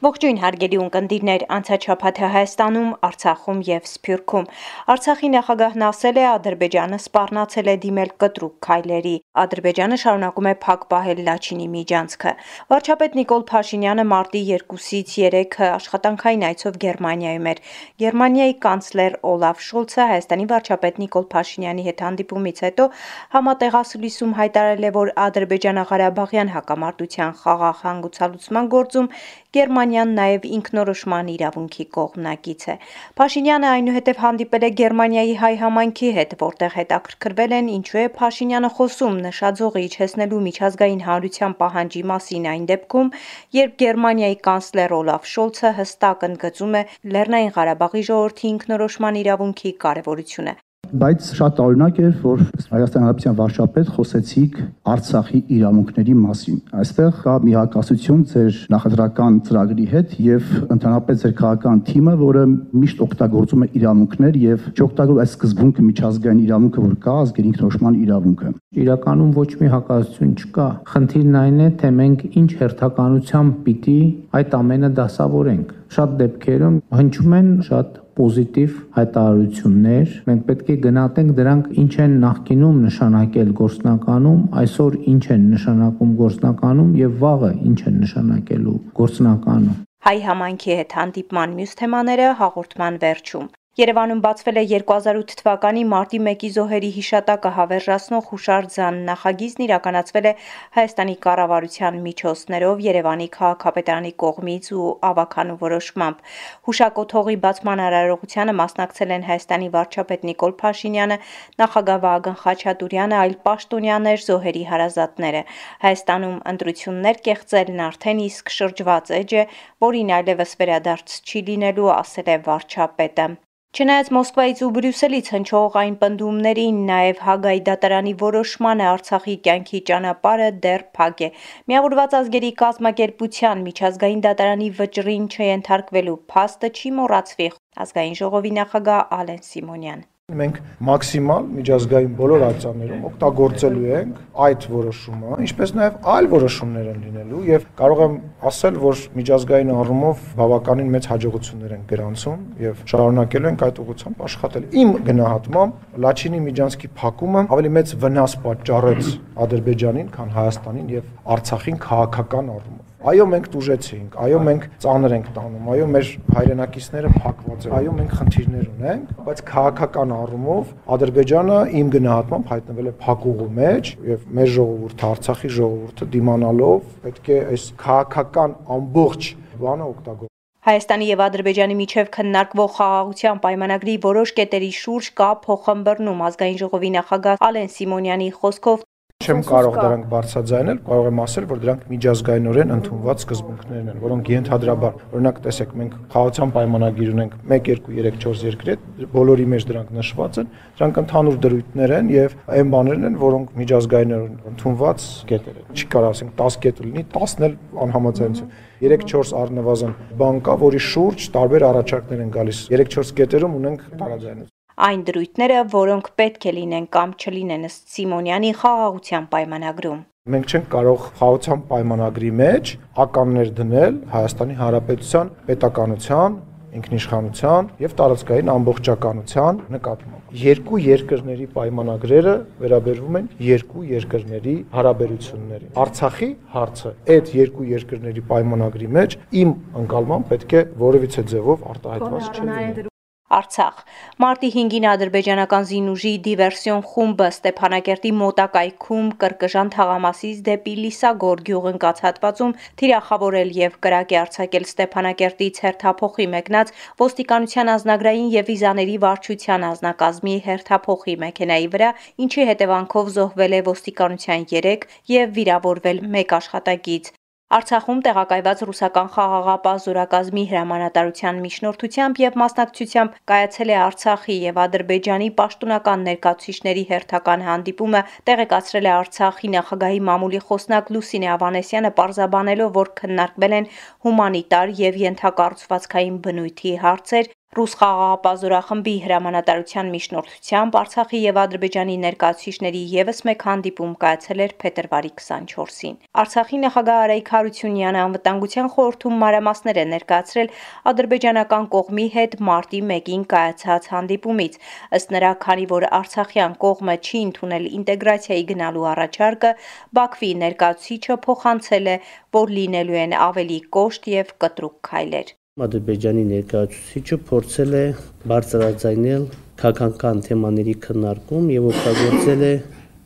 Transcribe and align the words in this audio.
Ողջույն 0.00 0.38
հարգելի 0.40 0.76
ունկնդիրներ, 0.80 1.42
անցաչափաթը 1.52 2.28
Հայաստանում, 2.32 2.92
Արցախում 3.04 3.58
եւ 3.68 3.88
Սփյուռքում։ 3.90 4.46
Արցախի 4.94 5.28
նախագահն 5.34 5.82
ասել 5.88 6.20
է, 6.20 6.24
Ադրբեջանը 6.28 6.98
սպառնացել 7.04 7.68
է 7.68 7.74
դիմել 7.82 8.12
կտրուկ 8.24 8.54
քայլերի։ 8.64 9.12
Ադրբեջանը 9.44 9.98
շարունակում 10.00 10.48
է 10.48 10.54
փակ 10.64 10.86
պահել 10.92 11.20
Լաչինի 11.26 11.66
միջանցքը։ 11.74 12.32
Վարչապետ 12.72 13.18
Նիկոլ 13.20 13.44
Փաշինյանը 13.50 14.06
մարտի 14.14 14.42
2-ից 14.48 15.12
3-ը 15.20 15.68
աշխատանքային 15.68 16.46
այցով 16.48 16.80
Գերմանիայում 16.80 17.50
էր։ 17.52 17.62
Գերմանիայի 18.00 18.56
կանցլեր 18.64 19.20
Օլաֆ 19.34 19.62
Շոլցը 19.68 20.08
Հայաստանի 20.16 20.48
վարչապետ 20.54 21.00
Նիկոլ 21.04 21.28
Փաշինյանի 21.36 21.86
հետ 21.90 22.02
հանդիպումից 22.08 22.64
հետո 22.64 22.88
համատեղասլույսում 23.36 24.34
հայտարարել 24.40 24.88
է, 24.88 24.94
որ 24.96 25.14
Ադրբեջանա-Ղարաբաղյան 25.28 26.52
հակամարտության 26.56 27.38
խաղաղ 27.44 27.84
հանգուցալուծման 27.84 28.74
գործում 28.80 29.12
Գերմանիան 29.56 30.10
նաև 30.16 30.44
ինքնորոշման 30.56 31.30
իրավունքի 31.32 31.86
կողմնակից 31.96 32.66
է։ 32.70 32.76
Փաշինյանը 33.20 33.66
այնուհետև 33.70 34.20
հանդիպել 34.24 34.66
է 34.68 34.70
Գերմանիայի 34.80 35.34
հայ 35.40 35.50
համայնքի 35.62 36.12
հետ, 36.18 36.36
որտեղ 36.42 36.76
հետաքրքրվել 36.76 37.56
են 37.58 37.72
ինչու 37.74 38.00
է 38.04 38.06
Փաշինյանը 38.20 38.70
խոսում 38.78 39.18
նշաձողը 39.26 39.84
իջեցնելու 39.88 40.40
միջազգային 40.46 41.04
հանրության 41.10 41.58
պահանջի 41.66 42.06
մասին 42.14 42.48
այն 42.54 42.70
դեպքում, 42.70 43.12
երբ 43.58 43.76
Գերմանիայի 43.82 44.40
կանցլեր 44.46 44.98
Օլաֆ 45.02 45.30
Շոլցը 45.34 45.76
հստակ 45.82 46.26
ընդգծում 46.30 46.80
է 46.80 46.86
Լեռնային 47.18 47.54
Ղարաբաղի 47.60 48.08
ժողովրդի 48.14 48.50
ինքնորոշման 48.54 49.22
իրավունքի 49.26 49.78
կարևորությունը 49.86 50.60
բայց 50.90 51.26
շատ 51.38 51.54
տարօրինակ 51.58 51.98
էր, 52.00 52.14
որ 52.24 52.40
Հայաստան 52.70 53.04
Հանրապետության 53.04 53.36
վարչապետ 53.40 53.90
խոսեցիք 53.94 54.56
Արցախի 54.90 55.40
իրավունքների 55.56 56.14
մասին։ 56.20 56.58
Այստեղ 56.80 57.20
կա 57.24 57.34
մի 57.44 57.54
հակասություն 57.56 58.24
ձեր 58.30 58.58
նախադրական 58.74 59.38
ծրագրի 59.46 59.86
հետ 59.90 60.14
եւ 60.26 60.50
ընդհանրապես 60.76 61.20
ձեր 61.22 61.34
քաղաքական 61.40 61.82
թիմը, 61.90 62.14
որը 62.20 62.44
միշտ 62.80 63.02
օգտագործում 63.06 63.64
է 63.64 63.70
իրավունքներ 63.80 64.38
եւ 64.40 64.66
չօգտագործում 64.74 65.22
այս 65.24 65.34
սկզբունքը 65.36 65.86
միջազգային 65.90 66.42
իրավունքը, 66.50 66.84
որ 66.90 66.94
կա 67.06 67.16
ազգային 67.20 67.50
ինքնորոշման 67.50 67.98
իրավունքը։ 68.00 68.52
Իրականում 68.80 69.30
ոչ 69.40 69.50
մի 69.60 69.70
հակասություն 69.74 70.34
չկա։ 70.40 70.68
Խնդիրն 70.90 71.40
այն 71.40 71.60
է, 71.60 71.68
թե 71.80 71.90
մենք 72.00 72.20
ինչ 72.40 72.50
հերթականությամբ 72.60 73.56
պիտի 73.66 73.98
այդ 74.40 74.56
ամենը 74.60 74.90
դասավորենք։ 75.00 75.74
Շատ 75.90 76.12
դեպքերում 76.20 76.76
հնչում 77.00 77.32
են 77.40 77.48
շատ 77.66 77.96
պոզիտիվ 78.20 78.72
հայտարարություններ, 78.96 80.16
մենք 80.30 80.42
պետք 80.48 80.70
է 80.70 80.76
գնահատենք 80.86 81.36
դրանք 81.40 81.68
ինչ 81.82 81.92
են 82.04 82.16
նախկինում 82.24 82.80
նշանակել 82.86 83.54
գործնականում, 83.60 84.40
այսօր 84.62 84.98
ինչ 85.14 85.24
են 85.36 85.46
նշանակում 85.54 86.12
գործնականում 86.24 86.90
եւ 87.00 87.14
վաղը 87.24 87.52
ինչ 87.70 87.78
են 87.90 87.96
նշանակելու 88.04 88.76
գործնականում։ 89.00 89.78
Հայ 90.00 90.18
համայնքի 90.26 90.76
հետ 90.80 90.92
հանդիպման 91.00 91.56
մյուս 91.60 91.72
թեմաները 91.80 92.28
հաղորդման 92.40 92.94
վերջում։ 93.04 93.48
Երևանում 93.78 94.20
բացվել 94.20 94.56
է 94.60 94.62
2008 94.70 95.32
թվականի 95.40 95.82
մարտի 95.90 96.18
1-ի 96.20 96.48
զոհերի 96.54 96.88
հիշատակը 96.94 97.50
հավերժացնող 97.58 98.24
հուշարձան։ 98.30 98.96
Նախագիծն 99.08 99.62
իրականացվել 99.66 100.26
է 100.30 100.32
Հայաստանի 100.76 101.14
կառավարության 101.26 102.00
միջոցներով 102.06 102.82
Երևանի 102.86 103.28
քաղաքապետարանի 103.36 104.10
կողմից 104.22 104.70
ու 104.74 104.88
ավականու 105.10 105.56
որոշմամբ։ 105.60 106.24
Հուշակոթողի 106.68 107.36
բացման 107.46 107.82
արարողությանը 107.86 108.54
մասնակցել 108.60 109.14
են 109.16 109.26
Հայաստանի 109.30 109.68
վարչապետ 109.76 110.26
Նիկոլ 110.28 110.56
Փաշինյանը, 110.62 111.18
նախագահ 111.62 112.00
Վահագն 112.04 112.40
Խաչատուրյանը, 112.42 113.16
այլ 113.22 113.36
պաշտոնյաներ, 113.46 114.24
զոհերի 114.26 114.64
հարազատները։ 114.72 115.44
Հայաստանում 115.86 116.40
ընտրություններ 116.54 117.22
կեղծելն 117.30 117.84
արդեն 117.86 118.24
իսկ 118.26 118.52
շրջված 118.58 119.14
էջ 119.20 119.36
է, 119.44 119.46
որին 119.86 120.12
այլևս 120.18 120.58
վերադարձ 120.64 121.16
չի 121.22 121.44
լինելու, 121.52 121.94
ասել 122.00 122.34
է 122.34 122.36
վարչապետը։ 122.50 123.28
Չնայած 123.70 124.08
Մոսկվայից 124.14 124.60
ու 124.66 124.68
Բրյուսելից 124.76 125.28
հնչող 125.32 125.76
այն 125.80 125.92
պնդումներին, 126.00 126.78
նաև 126.88 127.20
Հագայի 127.26 127.60
դատարանի 127.68 128.14
որոշմանը 128.22 128.88
Արցախի 128.92 129.36
կյանքի 129.44 129.80
ճանապարհը 129.90 130.48
դեռ 130.64 130.84
փակ 130.98 131.22
է։ 131.26 131.30
Միավորված 131.70 132.16
ազգերի 132.20 132.50
կազմակերպության 132.64 133.64
միջազգային 133.70 134.24
դատարանի 134.26 134.70
վճռին 134.82 135.28
չենթարկվելու 135.30 136.18
փաստը 136.34 136.72
չի 136.80 136.96
մոռացվի 136.98 137.50
ազգային 137.86 138.18
ժողովի 138.24 138.56
նախագահ 138.58 139.18
Ալեն 139.20 139.44
Սիմոնյան։ 139.54 140.02
Մենք 140.40 140.58
մաքսիմալ 140.86 141.46
միջազգային 141.56 142.12
բոլոր 142.20 142.42
ակցիաներում 142.46 143.06
օգտագործելու 143.10 143.86
ենք 143.96 144.18
այդ 144.46 144.66
որոշումը, 144.74 145.38
ինչպես 145.46 145.72
նաև 145.80 145.96
այլ 146.14 146.28
որոշումներ 146.34 146.90
են 146.90 147.00
լինելու 147.06 147.40
եւ 147.50 147.64
կարող 147.80 148.02
եմ 148.06 148.14
ասել, 148.50 148.78
որ 148.84 149.02
միջազգային 149.20 149.72
առումով 149.80 150.26
բավականին 150.40 150.92
մեծ 150.94 151.08
հաջողություններ 151.10 151.74
են 151.76 151.82
գրանցում 151.90 152.44
եւ 152.66 152.84
շարունակելու 152.92 153.50
ենք 153.50 153.64
այդ 153.70 153.80
ուղղությամբ 153.84 154.22
աշխատել։ 154.30 154.68
Իմ 154.80 154.92
գնահատմամբ 155.10 155.98
Լաչինի 156.06 156.44
միջանցքի 156.50 156.92
փակումը 157.00 157.46
ավելի 157.56 157.74
մեծ 157.80 157.96
վնաս 158.04 158.38
պատճառեց 158.46 159.10
Ադրբեջանին, 159.46 160.14
քան 160.14 160.36
Հայաստանին 160.40 160.94
եւ 161.00 161.10
Արցախին 161.36 161.82
քաղաքական 161.90 162.54
առումով 162.54 162.89
Այո, 163.00 163.24
մենք 163.32 163.46
դուժեցինք, 163.48 164.16
այո, 164.20 164.38
մենք 164.44 164.64
ծանր 164.82 165.12
ենք 165.16 165.28
տանում, 165.32 165.68
այո, 165.72 165.84
մեր 165.94 166.08
հայրենակիցները 166.36 167.12
փակված 167.14 167.62
են, 167.64 167.74
այո, 167.78 167.94
մենք 167.96 168.10
խնդիրներ 168.18 168.66
ունենք, 168.74 169.14
բայց 169.24 169.40
քաղաքական 169.50 170.12
առումով 170.18 170.74
Ադրբեջանը 170.96 171.60
իմ 171.80 171.92
գնահատմամբ 171.96 172.52
հայտնվել 172.52 172.90
է 172.90 172.94
փակուղու 173.00 173.48
մեջ 173.60 173.92
եւ 174.10 174.26
մեր 174.36 174.52
ժողովուրդը, 174.60 175.06
Արցախի 175.10 175.52
ժողովուրդը 175.56 176.10
դիմանալով 176.20 176.90
պետք 177.06 177.30
է 177.30 177.38
այս 177.56 177.64
քաղաքական 177.80 178.58
ամբողջ 178.76 179.30
բանը 179.64 179.88
օգտագործել 179.94 180.28
Հայաստանի 180.60 181.06
եւ 181.08 181.20
Ադրբեջանի 181.24 181.74
միջև 181.78 182.08
քննարկվող 182.14 182.72
խաղաղության 182.76 183.38
պայմանագրի 183.46 183.94
որոշ 184.04 184.32
կետերի 184.36 184.68
շուրջ 184.76 185.06
կա 185.16 185.28
փոխհմբռնում 185.46 186.20
ազգային 186.28 186.58
ժողովի 186.60 186.90
նախագահ 187.00 187.44
Ալեն 187.48 187.70
Սիմոնյանի 187.80 188.28
խոսքով 188.36 188.84
Չեմ 189.20 189.42
կարող 189.44 189.74
դրանք 189.76 190.04
բարձրաձայնել, 190.10 190.78
կարող 190.86 191.06
եմ 191.10 191.18
ասել, 191.20 191.46
որ 191.50 191.58
դրանք 191.60 191.80
միջազգայինորեն 191.90 192.70
ընդունված 192.76 193.20
սկզբունքներն 193.20 193.90
են, 193.92 193.98
որոնք 194.00 194.30
ենթադրաբար, 194.32 194.94
օրինակ 195.10 195.40
տեսեք, 195.44 195.74
մենք 195.80 195.98
խաղացան 196.14 196.54
պայմանագիր 196.54 197.10
ունենք 197.12 197.34
1 197.58 197.68
2 197.68 197.76
3 198.00 198.16
4 198.24 198.46
երկրի 198.48 198.72
հետ, 198.72 198.86
բոլորի 199.12 199.46
մեջ 199.52 199.66
դրանք 199.70 199.92
նշված 200.00 200.40
են, 200.40 200.48
դրանք 200.80 201.00
ընդհանուր 201.04 201.36
դրույթներ 201.44 201.94
են 202.00 202.10
եւ 202.16 202.36
այն 202.56 202.72
բաներն 202.74 203.08
են, 203.10 203.18
որոնք 203.20 203.52
միջազգայինորեն 203.60 204.38
ընդունված 204.50 205.04
կետեր 205.28 205.60
են։ 205.60 205.68
Չի 205.76 205.90
կարող 205.94 206.14
ասենք 206.16 206.32
10 206.40 206.58
կետ 206.64 206.80
լինի, 206.86 207.04
10-ն 207.12 207.46
էլ 207.50 207.58
անհամաձայնություն 207.84 208.54
3-4 208.80 209.34
առնվազն 209.44 209.92
բան 210.16 210.40
կա, 210.48 210.56
որի 210.64 210.80
շուրջ 210.88 211.28
տարբեր 211.36 211.68
առաջարկներ 211.74 212.24
են 212.24 212.32
գալիս։ 212.40 212.62
3-4 212.72 213.14
կետերում 213.20 213.60
ունենք 213.60 213.84
տարաձայնություն 214.00 214.49
այն 214.86 215.00
դրույթները, 215.08 215.62
որոնք 215.74 216.12
պետք 216.20 216.46
է 216.50 216.52
լինեն 216.56 216.86
կամ 216.96 217.16
չլինեն 217.20 217.66
ըստ 217.68 217.96
Սիմոնյանի 217.96 218.52
խաղաղության 218.60 219.26
պայմանագրում։ 219.34 219.98
Մենք 220.30 220.52
չենք 220.52 220.66
կարող 220.74 221.04
խաղաղության 221.20 221.60
պայմանագրի 221.70 222.30
մեջ 222.40 222.70
ականներ 223.04 223.50
դնել 223.60 223.94
Հայաստանի 224.14 224.56
Հանրապետության 224.60 225.30
պետականության, 225.48 226.38
ինքնիշխանության 226.80 227.70
եւ 227.82 227.94
տարածքային 228.00 228.50
ամբողջականության 228.54 229.60
նկատմամբ։ 229.74 230.36
Երկու 230.42 230.80
երկրների 230.84 231.48
պայմանագրերը 231.56 232.34
վերաբերվում 232.60 233.18
են 233.20 233.26
երկու 233.48 233.86
երկրների 233.94 234.54
հարաբերություններին։ 234.76 235.74
Արցախի 235.86 236.30
հարցը 236.54 236.94
այդ 237.16 237.34
երկու 237.40 237.66
երկրների 237.72 238.24
պայմանագրի 238.30 238.92
մեջ 239.00 239.18
իմ 239.42 239.56
ընկալմամբ 239.82 240.30
պետք 240.34 240.56
է 240.60 240.64
որևիցե 240.86 241.26
ձևով 241.34 241.68
արտահայտված 241.74 242.32
չլինի։ 242.38 242.89
Արցախ։ 243.30 243.82
Մարտի 244.22 244.48
5-ին 244.52 244.86
ադրբեջանական 244.90 245.66
զինուժի 245.70 246.10
դիվերսիոն 246.24 246.80
խումբը 246.92 247.28
Ստեփանակերտի 247.34 248.10
մոտակայքում 248.22 249.12
կրկժան 249.20 249.70
թաղամասից 249.74 250.40
դեպի 250.48 250.74
Լիսագոր 250.80 251.42
գյուղ 251.50 251.68
ընկած 251.70 252.02
հատվածում 252.06 252.56
թիրախավորել 252.82 253.52
եւ 253.60 253.76
կրակ 253.86 254.16
է 254.16 254.18
արձակել 254.22 254.66
Ստեփանակերտից 254.70 255.62
հերթափոխի 255.66 256.28
մեկնած 256.34 256.74
ոստիկանության 257.04 257.72
ազնագրային 257.76 258.34
եւ 258.34 258.50
վիզաների 258.50 258.98
վարչության 259.06 259.68
ազնակազմի 259.70 260.36
հերթափոխի 260.50 261.16
մեքենայի 261.22 261.70
վրա, 261.76 261.94
ինչի 262.26 262.50
հետևանքով 262.50 263.14
զոհվել 263.20 263.56
է 263.60 263.64
ոստիկանության 263.70 264.50
3 264.56 264.90
եւ 265.14 265.34
վիրավորվել 265.38 266.04
1 266.10 266.38
աշխատակից։ 266.40 267.14
Արցախում 267.50 268.00
տեղակայված 268.06 268.60
ռուսական 268.68 269.08
խաղաղապահ 269.14 269.78
զորակազմի 269.84 270.42
հրամանատարության 270.50 271.40
միջնորդությամբ 271.46 272.20
եւ 272.22 272.36
մասնակցությամբ 272.42 273.16
կայացել 273.30 273.72
է 273.74 273.76
Արցախի 273.86 274.36
եւ 274.42 274.60
Ադրբեջանի 274.64 275.28
պաշտոնական 275.40 276.04
ներկայացուցիչների 276.10 276.84
հերթական 276.92 277.42
հանդիպումը, 277.48 278.04
տեղեկացրել 278.30 278.86
է 278.86 278.92
Արցախի 279.00 279.52
նախագահի 279.56 280.00
մամուլի 280.10 280.42
խոսնակ 280.46 280.94
Լուսինե 280.94 281.30
Ավանեսյանը, 281.34 281.92
պարզաբանելով, 281.98 282.72
որ 282.78 282.94
քննարկվել 283.02 283.58
են 283.58 283.68
հումանիտար 284.06 284.74
եւ 284.86 285.02
ենթակառուցվածքային 285.10 286.22
բնույթի 286.30 286.78
հարցեր, 286.86 287.34
Ռուս 287.58 287.72
խաղաղապահ 287.78 288.34
զորախմբի 288.40 288.92
հրամանատարության 289.04 289.88
միջնորդությամբ 289.92 290.76
Արցախի 290.80 291.20
եւ 291.22 291.38
Ադրբեջանի 291.42 291.96
ներկայացուցիչների 292.02 292.82
եւս 292.92 293.22
մեկ 293.28 293.40
հանդիպում 293.46 293.96
կայացել 294.04 294.42
էր 294.44 294.54
փետրվարի 294.64 295.10
24-ին։ 295.22 295.96
Արցախի 296.22 296.60
նախագահ 296.64 297.00
Արայք 297.06 297.32
Հարությունյանը 297.34 298.00
անվտանգության 298.02 298.70
խորհրդում 298.76 299.18
մանրամասներ 299.24 299.82
է 299.82 299.84
ներկայացրել 299.94 300.54
ադրբեջանական 300.92 301.66
կողմի 301.74 302.06
հետ 302.14 302.38
մարտի 302.50 302.82
1-ին 302.86 303.26
կայացած 303.34 303.90
հանդիպումից։ 303.96 304.60
Ըստ 305.00 305.12
նրա, 305.18 305.32
քանի 305.42 305.66
որ 305.74 305.88
արցախյան 305.98 306.56
կողմը 306.66 306.96
չի 307.02 307.24
ընդունել 307.30 307.68
ինտեգրացիայի 307.80 308.46
գնալու 308.54 308.88
առաջարկը, 308.94 309.52
Բաքվի 309.98 310.32
ներկայացուցիչը 310.46 311.20
փոխանցել 311.26 311.92
է, 311.96 312.00
որ 312.40 312.56
լինելու 312.60 313.02
են 313.08 313.20
ավելի 313.26 313.60
կոշտ 313.80 314.10
եւ 314.14 314.34
կտրուկ 314.46 314.80
քայլեր։ 314.92 315.36
Ադրբեջանի 315.66 316.22
ներկայացուցիչը 316.30 317.18
փորձել 317.30 317.74
է 317.80 317.84
բարձրաձայնել 318.32 319.26
քաղաքական 319.60 320.22
թեմաների 320.28 320.74
քննարկում 320.86 321.50
եւ 321.56 321.68
օգտագործել 321.72 322.46
է 322.50 322.54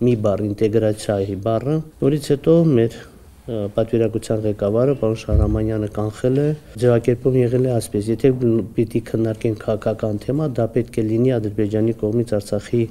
մի 0.04 0.14
բառ 0.26 0.44
ինտեգրացիայի 0.44 1.36
բառը, 1.48 1.74
որից 2.04 2.30
հետո 2.34 2.54
մեր 2.74 2.96
պատվիրակության 3.44 4.38
ղեկավարը 4.44 4.92
պարոն 5.00 5.18
Շահրամանյանը 5.22 5.88
կանխել 5.98 6.38
է 6.40 6.46
ձևակերպում 6.80 7.34
եղել 7.40 7.66
է 7.68 7.72
ասպես 7.74 8.06
եթե 8.14 8.30
պիտի 8.78 9.02
քննարկենք 9.10 9.58
քաղաքական 9.64 10.20
թեմա 10.24 10.46
դա 10.58 10.66
պետք 10.76 10.96
է 10.96 11.04
լինի 11.10 11.34
ադրբեջանի 11.38 11.96
կողմից 12.04 12.32
արցախի 12.38 12.82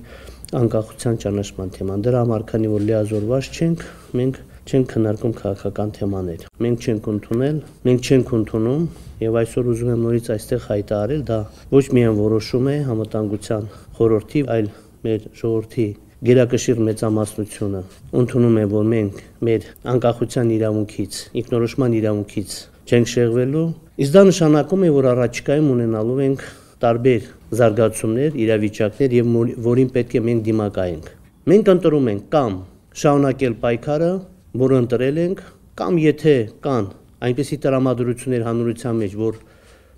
անկախության 0.62 1.18
ճանաչման 1.24 1.74
թեման 1.78 2.06
դրա 2.06 2.22
համար 2.24 2.46
քանի 2.54 2.72
որ 2.74 2.86
լիազորված 2.92 3.50
չենք 3.58 3.86
մենք 4.22 4.38
չենք 4.64 4.92
քննարկում 4.94 5.34
քաղաքական 5.40 5.90
թեմաներ 5.98 6.46
մենք 6.64 6.86
չենք 6.88 7.10
ընդունել 7.14 7.58
մենք 7.88 8.08
չենք 8.10 8.34
ընդունում 8.38 8.84
եւ 9.24 9.36
այսօր 9.40 9.68
ուզում 9.72 9.92
եմ 9.94 10.02
նորից 10.04 10.30
այստեղ 10.34 10.64
հայտարարել, 10.68 11.22
դա 11.28 11.38
ոչ 11.74 11.84
միայն 11.96 12.18
որոշում 12.20 12.68
է 12.72 12.76
համատանգության 12.88 13.68
խորհրդի, 13.98 14.42
այլ 14.54 14.68
մեր 15.04 15.28
ժողովրդի 15.40 15.86
գերակշիռ 16.24 16.82
մեծամասնությունը 16.88 17.82
ընդունում 18.24 18.58
է, 18.64 18.66
որ 18.74 18.86
մենք 18.94 19.22
մեր 19.48 19.66
անկախության 19.94 20.52
իրավունքից, 20.58 21.22
ինքնորոշման 21.44 21.96
իրավունքից 22.00 22.58
չենք 22.84 23.10
շեղվելու, 23.14 23.66
իսկ 24.04 24.14
դա 24.14 24.24
նշանակում 24.32 24.84
է, 24.84 24.92
որ 24.98 25.08
առաջիկայում 25.14 25.72
ունենալու 25.74 26.20
ենք 26.24 26.46
տարբեր 26.84 27.28
զարգացումներ, 27.60 28.38
իրավիճակներ 28.44 29.18
եւ 29.20 29.34
որին 29.68 29.92
պետք 29.94 30.16
է 30.20 30.22
մենք 30.28 30.46
դիմակայենք։ 30.48 31.12
Մենք 31.54 31.70
ընտրում 31.74 32.08
ենք 32.14 32.24
կամ 32.34 32.56
շարունակել 33.04 33.56
պայքարը, 33.64 34.12
որը 34.62 34.80
ընտրել 34.84 35.20
ենք, 35.24 35.40
կամ 35.80 35.96
եթե 36.04 36.36
կան 36.62 36.90
այնպիսի 37.26 37.58
տրամադրություններ 37.64 38.44
հանրության 38.48 39.00
մեջ, 39.02 39.14
որ 39.24 39.38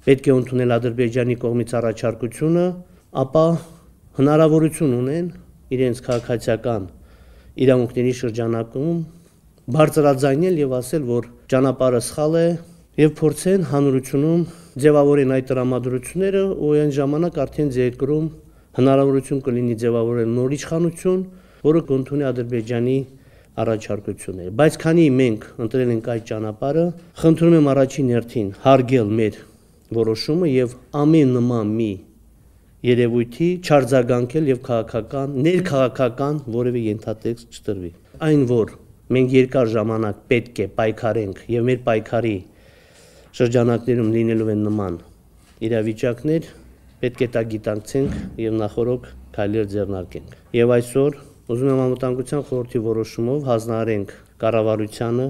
պետք 0.06 0.28
է 0.30 0.34
ընդունել 0.36 0.76
Ադրբեջանի 0.76 1.36
կողմից 1.42 1.72
առաջարկությունը, 1.80 2.66
ապա 3.26 3.46
հնարավորություն 4.20 4.94
ունեն 4.96 5.28
իրենց 5.76 6.02
քաղաքացիական 6.06 6.88
իրավունքների 7.66 8.14
շրջանակում 8.22 8.98
բարձրաձայնել 9.76 10.62
եւ 10.62 10.74
ասել, 10.80 11.04
որ 11.10 11.28
ճանապարհը 11.52 12.02
սխալ 12.06 12.40
է 12.40 12.48
եւ 13.02 13.14
փորձեն 13.20 13.64
հանրությունում 13.72 14.42
ձևավորեն 14.86 15.32
այդ 15.36 15.48
տրամադրությունները 15.52 16.44
ու 16.56 16.72
այն 16.86 16.92
ժամանակ 16.96 17.40
արդեն 17.44 17.72
ձերկրում 17.76 18.28
հնարավորություն 18.80 19.42
կլինի 19.46 19.76
ձևավորել 19.84 20.32
նոր 20.36 20.56
իշխանություն, 20.56 21.22
որը 21.66 21.82
կընդունի 21.92 22.26
Ադրբեջանի 22.30 22.98
առաջարկություններ, 23.62 24.50
բայց 24.60 24.78
քանի 24.84 25.06
մենք 25.16 25.46
ընտրել 25.66 25.92
ենք 25.96 26.08
այդ 26.16 26.26
ճանապարհը, 26.30 26.86
խնդրում 27.22 27.56
եմ 27.56 27.70
առաջին 27.76 28.10
հերթին 28.16 28.50
հարգել 28.66 29.14
մեր 29.20 29.38
որոշումը 29.96 30.50
եւ 30.52 30.76
ամեն 31.02 31.32
նման 31.36 31.72
մի 31.80 31.92
երևույթի 32.86 33.48
չարձագանքել 33.66 34.50
եւ 34.52 34.60
քաղաքական, 34.66 35.38
ներքաղաքական 35.46 36.42
որևէ 36.56 36.82
ենթատեքստ 36.86 37.56
չտրվի։ 37.60 37.92
Այն 38.26 38.44
որ 38.52 38.74
մենք 39.16 39.36
երկար 39.36 39.72
ժամանակ 39.76 40.20
պետք 40.34 40.62
է 40.66 40.68
պայքարենք 40.80 41.42
եւ 41.56 41.66
մեր 41.70 41.80
պայքարի 41.86 42.36
շրջանակներում 43.40 44.12
լինելու 44.16 44.52
են 44.56 44.62
նման 44.66 45.00
իրավիճակներ, 45.66 46.50
պետք 47.02 47.24
է 47.26 47.30
դա 47.36 47.44
գիտակցենք 47.56 48.20
եւ 48.46 48.60
նախորոք 48.62 49.10
քայլեր 49.36 49.66
ձեռնարկենք։ 49.76 50.36
Եվ 50.56 50.76
այսօր 50.76 51.18
Ուզում 51.46 51.68
եմ 51.70 51.80
անվտանգության 51.84 52.44
խորհրդի 52.50 52.80
որոշումով 52.86 53.44
հանձնարարենք 53.50 54.14
կառավարությանը 54.44 55.28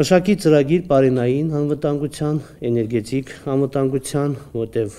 մշակի 0.00 0.34
ծրագիր 0.42 0.82
բարենային 0.88 1.52
անվտանգության, 1.60 2.40
էներգետիկ 2.70 3.30
անվտանգության, 3.54 4.36
որտեղ 4.56 4.98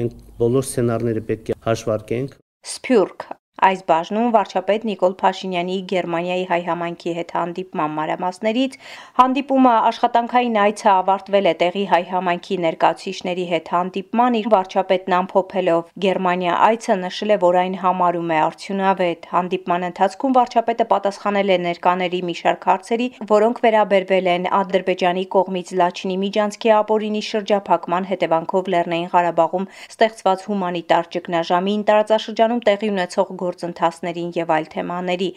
մենք 0.00 0.20
բոլոր 0.42 0.68
սցենարները 0.68 1.24
պետք 1.32 1.50
է 1.54 1.58
հաշվարկենք։ 1.70 2.38
Սփյուռք 2.76 3.28
Այս 3.56 3.82
բաժնում 3.88 4.32
վարչապետ 4.34 4.82
Նիկոլ 4.84 5.14
Փաշինյանի 5.20 5.74
Գերմանիայի 5.90 6.42
հայ 6.48 6.58
համայնքի 6.66 7.12
հետ 7.18 7.30
հանդիպման 7.36 7.92
մանրամասներից 7.96 8.74
հանդիպումը 9.20 9.70
աշխատանքային 9.90 10.58
այցը 10.64 10.90
ավարտվել 10.92 11.48
է 11.48 11.54
տեղի 11.62 11.84
հայ 11.92 12.00
համայնքի 12.10 12.58
ներկայացուցիչների 12.64 13.46
հետ 13.52 13.70
հանդիպման 13.76 14.36
իր 14.40 14.48
վարչապետն 14.54 15.16
ամփոփելով 15.20 15.88
Գերմանիա 16.04 16.58
այցը 16.66 16.96
նշել 17.06 17.32
է, 17.32 17.38
որ 17.46 17.58
այն 17.62 17.78
համարում 17.80 18.34
է 18.36 18.38
արդյունավետ։ 18.44 19.30
Հանդիպման 19.32 19.88
ընթացքում 19.88 20.36
վարչապետը 20.36 20.86
պատասխանել 20.92 21.54
է 21.56 21.58
ներկաների 21.64 22.20
մի 22.28 22.36
շարք 22.44 22.68
հարցերի, 22.76 23.08
որոնք 23.32 23.64
վերաբերվել 23.64 24.30
են 24.36 24.50
Ադրբեջանի 24.60 25.24
կողմից 25.36 25.74
Լաչինի 25.80 26.20
միջանցքի 26.26 26.74
ապօրինի 26.76 27.24
շրջափակման 27.32 28.10
հետևանքով 28.12 28.70
Լեռնային 28.76 29.10
Ղարաբաղում 29.16 29.68
ստեղծված 29.96 30.46
հումանիտար 30.50 31.10
ճգնաժամին 31.16 31.88
տարածաշրջանում 31.88 32.64
տեղի 32.68 32.94
ունեցող 32.96 33.34
գործընթացներին 33.46 34.30
եւ 34.36 34.52
այլ 34.56 34.66
թեմաների։ 34.74 35.30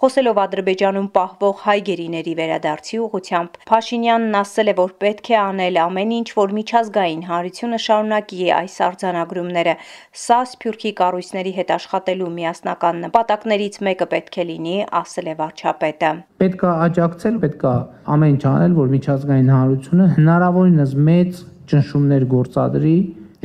Խոսելով 0.00 0.40
Ադրբեջանում 0.46 1.08
պահվող 1.16 1.56
հայ 1.66 1.78
գերիների 1.90 2.34
վերադարձի 2.40 3.00
ուղղությամբ, 3.06 3.58
Փաշինյանն 3.66 4.38
ասել 4.40 4.70
է, 4.70 4.74
որ 4.80 4.94
պետք 5.02 5.30
է 5.34 5.36
անել 5.42 5.80
ամեն 5.86 6.14
ինչ, 6.20 6.28
որ 6.38 6.54
միջազգային 6.60 7.22
հանրությունը 7.26 7.80
շարունակի 7.86 8.40
այս 8.60 8.76
արձանագրումները։ 8.86 9.74
Սա 10.26 10.40
Սփյուռքի 10.54 10.92
կառույցների 11.02 11.52
հետ 11.58 11.74
աշխատելու 11.76 12.30
միասնական 12.36 13.02
նպատակներից 13.06 13.80
մեկը 13.90 14.10
պետք 14.14 14.40
է 14.40 14.46
լինի, 14.52 14.76
ասել 15.02 15.26
է 15.26 15.36
վարչապետը։ 15.42 16.12
Պետք 16.46 16.64
է 16.66 16.72
աջակցել, 16.86 17.38
պետք 17.46 17.66
է 17.66 17.76
ամեն 18.16 18.36
ինչ 18.36 18.42
անել, 18.52 18.74
որ 18.76 18.90
միջազգային 18.92 19.52
հանրությունը 19.56 20.06
հնարավորինս 20.16 20.90
մեծ 21.06 21.38
ճնշումներ 21.70 22.26
գործադրի 22.32 22.96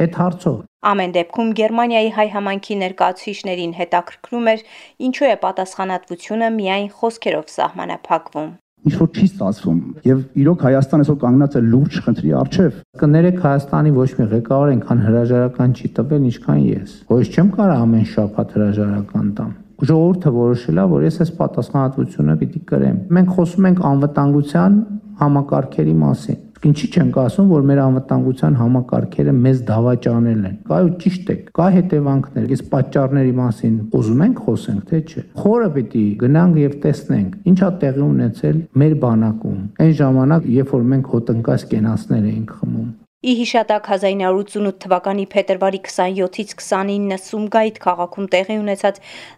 այդ 0.05 0.17
հարցով 0.21 0.57
Ամեն 0.91 1.11
դեպքում 1.17 1.49
Գերմանիայի 1.61 2.09
հայ 2.17 2.27
համայնքի 2.35 2.75
ներկայացուցիչներին 2.81 3.73
հետաքրքրում 3.77 4.47
էր, 4.55 4.65
ինչու 5.07 5.29
է 5.29 5.35
պատասխանատվությունը 5.45 6.49
միայն 6.57 6.89
խոսքերով 6.97 7.51
սահմանափակվում 7.55 8.51
ինչ 8.81 8.95
որ 8.97 9.09
չի 9.13 9.25
ստացվում 9.29 9.81
եւ 10.09 10.21
իրոք 10.41 10.63
Հայաստանը 10.65 11.03
այսօր 11.05 11.17
կանգնած 11.21 11.57
է 11.57 11.61
լուրջ 11.67 11.97
խնդրի 12.05 12.31
առջև 12.39 12.77
կներեք 13.01 13.37
Հայաստանի 13.43 13.91
ոչ 13.97 14.07
մի 14.17 14.25
ղեկավար 14.31 14.71
այնքան 14.71 15.03
հրաժարական 15.05 15.75
չի 15.77 15.91
տվել 16.01 16.25
ինչքան 16.31 16.63
ես 16.65 16.95
ոչ 17.11 17.25
չեմ 17.29 17.51
կարող 17.61 17.83
ամեն 17.85 18.07
շաբաթ 18.15 18.55
հրաժարական 18.57 19.27
տամ 19.37 19.51
ժողովուրդը 19.91 20.33
որոշել 20.41 20.81
է 20.81 20.87
որ 20.97 21.05
ես 21.05 21.21
այս 21.21 21.33
պատասխանատվությունը 21.41 22.37
պիտի 22.41 22.63
կրեմ 22.71 22.97
մենք 23.17 23.35
խոսում 23.37 23.69
ենք 23.69 23.85
անվտանգության 23.91 24.81
համակարգերի 25.21 25.95
մասին 26.01 26.41
Ինչի 26.61 26.87
չենք 26.93 27.15
ասում, 27.17 27.47
որ 27.49 27.63
մեր 27.65 27.79
անվտանգության 27.81 28.57
համակարգերը 28.59 29.33
մեզ 29.37 29.61
դավաճանել 29.69 30.43
են։ 30.49 30.59
Կայ 30.67 30.81
ու 30.85 30.91
ճիշտ 31.01 31.31
է, 31.33 31.35
կա 31.57 31.69
հետևանքներ։ 31.75 32.45
Այս 32.53 32.63
պատճառների 32.75 33.33
մասին 33.39 33.79
ուզում 33.97 34.23
ենք 34.27 34.43
խոսենք, 34.45 34.85
թե 34.91 35.01
չէ։ 35.09 35.25
Խորը 35.41 35.73
պիտի 35.81 36.05
գնանք 36.21 36.61
եւ 36.61 36.79
տեսնենք, 36.85 37.35
ինչա 37.49 37.73
տեղի 37.81 38.05
ունեցել 38.11 38.63
մեր 38.81 38.97
բանակում։ 39.07 39.59
Այն 39.81 39.93
ժամանակ, 40.05 40.49
երբ 40.61 40.75
որ 40.77 40.89
մենք 40.93 41.13
հոտնկաս 41.17 41.69
կենացներ 41.73 42.27
էինք 42.35 42.59
խմում 42.61 42.90
Ի 43.21 43.33
հիշատակ 43.37 43.87
1988 43.93 44.77
թվականի 44.83 45.25
փետրվարի 45.33 45.79
27-ից 45.87 46.55
29-ը 46.61 47.19
Սումգայիթ 47.25 47.77
քաղաքում 47.83 48.29
տեղի 48.33 48.55
ունեցած 48.61 48.97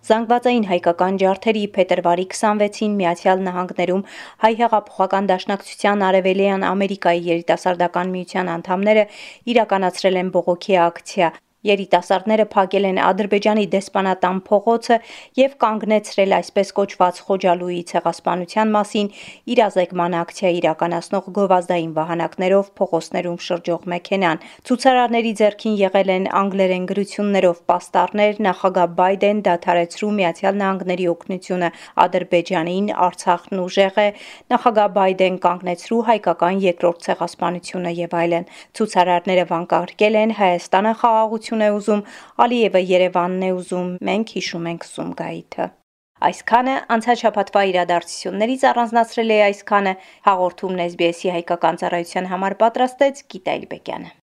զանգվածային 0.09 0.69
հայկական 0.69 1.19
ջարդերի 1.25 1.65
փետրվարի 1.77 2.27
26-ին 2.37 2.97
Միացյալ 3.03 3.43
Նահանգներում 3.49 4.07
հայ 4.47 4.53
հեղափոխական 4.63 5.31
դաշնակցության 5.35 6.09
Արևելյան 6.13 6.67
Ամերիկայի 6.71 7.25
երիտասարդական 7.27 8.13
միության 8.15 8.53
անդամները 8.57 9.09
իրականացրել 9.55 10.21
են 10.23 10.31
բողոքի 10.37 10.79
ակցիա։ 10.87 11.35
Երիտասարդները 11.63 12.45
փակել 12.53 12.85
են 12.89 12.97
Ադրբեջանի 13.07 13.65
դեսպանատան 13.71 14.39
փողոցը 14.47 14.97
եւ 15.39 15.53
կանգնեցրել 15.63 16.35
այսպես 16.37 16.71
կոչված 16.79 17.21
Խոջալուի 17.27 17.77
ցեղասպանության 17.91 18.73
մասին 18.73 19.11
իրազեկման 19.53 20.17
ակցիա 20.19 20.51
իրականացնող 20.59 21.29
գովազդային 21.37 21.93
վահանակներով 21.97 22.71
փողոցներում 22.79 23.39
շրջող 23.47 23.87
մեքենան։ 23.93 24.43
Ցուցարարների 24.67 25.31
ձեռքին 25.39 25.77
եղել 25.83 26.11
են 26.13 26.27
անգլերեն 26.43 26.87
գրություններով 26.91 27.61
պաստառներ 27.71 28.41
նախագահ 28.47 28.91
Բայդեն 28.99 29.39
դադարեցրու 29.47 30.11
Միացյալ 30.19 30.59
Նահանգների 30.63 31.07
օգնությունը 31.13 31.69
Ադրբեջանին, 32.03 32.91
Արցախն 33.07 33.63
ուժեղ 33.63 33.97
է, 34.03 34.07
նախագահ 34.51 34.91
Բայդեն 34.99 35.39
կանգնեցրու 35.47 36.01
հայկական 36.11 36.61
երկրորդ 36.67 37.03
ցեղասպանությունը 37.07 37.91
եւ 38.03 38.15
այլն։ 38.23 38.47
Ցուցարարները 38.73 39.45
վանկարկել 39.53 40.19
են 40.23 40.35
Հայաստանը 40.43 40.93
խաղաղություն 41.03 41.52
է 41.61 41.69
ուզում, 41.77 42.01
Ալիևը 42.47 42.81
Երևանն 42.93 43.45
է 43.47 43.51
ուզում, 43.59 43.93
մենք 44.09 44.33
հիշում 44.37 44.67
ենք 44.73 44.87
Սումգայիթը։ 44.89 45.69
Այսքանը 46.23 46.75
անցած 46.95 47.21
շաբաթվա 47.23 47.63
իրադարձություններից 47.73 48.65
առանձնացրել 48.71 49.33
է 49.37 49.39
այսքանը 49.51 49.93
հաղորդումն 50.31 50.83
SBS-ի 50.89 51.33
հայկական 51.37 51.79
ծառայության 51.83 52.33
համար 52.33 52.59
պատրաստեց 52.63 53.25
Գիտա 53.33 53.57
Իլբեկյանը։ 53.59 54.22